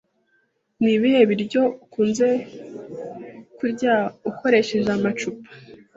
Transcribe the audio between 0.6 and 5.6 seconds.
Ni ibihe biryo ukunze kurya ukoresheje amacupa?